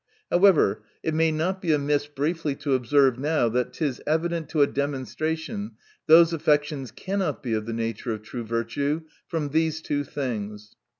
However, 0.31 0.81
it 1.03 1.13
may 1.13 1.31
not 1.31 1.61
be 1.61 1.71
amiss 1.71 2.07
briefly 2.07 2.55
to 2.55 2.73
observe 2.73 3.19
now, 3.19 3.49
that 3.49 3.67
it 3.67 3.81
is 3.83 4.01
evident 4.07 4.49
to 4.49 4.63
a 4.63 4.65
demonstration, 4.65 5.73
those 6.07 6.33
affections 6.33 6.89
cannot 6.89 7.43
be 7.43 7.53
of 7.53 7.67
the 7.67 7.71
nature 7.73 8.11
of 8.11 8.23
true 8.23 8.43
virtue, 8.43 9.03
from 9.27 9.49
these 9.49 9.79
two 9.79 10.03
things. 10.03 10.75